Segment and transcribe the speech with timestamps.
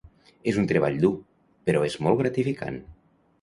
[0.51, 1.11] És un treball dur,
[1.69, 2.81] però és molt gratificant.